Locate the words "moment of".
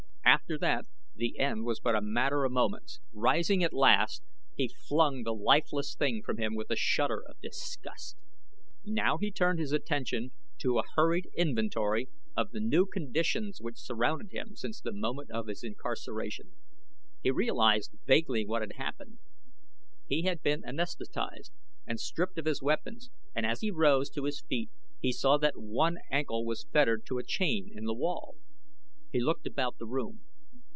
14.93-15.47